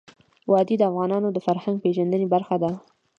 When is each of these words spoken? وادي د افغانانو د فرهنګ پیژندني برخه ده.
وادي 0.51 0.75
د 0.77 0.83
افغانانو 0.91 1.27
د 1.31 1.37
فرهنګ 1.45 1.75
پیژندني 1.83 2.27
برخه 2.33 2.55
ده. 2.63 2.71